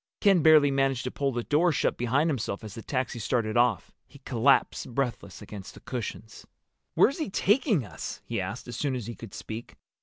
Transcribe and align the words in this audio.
Ken 0.19 0.41
barely 0.41 0.71
managed 0.71 1.03
to 1.03 1.11
pull 1.11 1.31
the 1.31 1.43
door 1.43 1.71
shut 1.71 1.95
behind 1.95 2.27
himself 2.27 2.63
as 2.63 2.73
the 2.73 2.81
taxi 2.81 3.19
started 3.19 3.55
off. 3.55 3.91
He 4.07 4.17
collapsed 4.25 4.95
breathless 4.95 5.43
against 5.43 5.75
the 5.75 5.79
cushions. 5.79 6.47
"Where's 6.95 7.19
he 7.19 7.29
taking 7.29 7.85
us?" 7.85 8.19
he 8.25 8.41
asked, 8.41 8.67
as 8.67 8.75
soon 8.75 8.95
as 8.95 9.05
he 9.05 9.13
could 9.13 9.35
speak. 9.35 9.75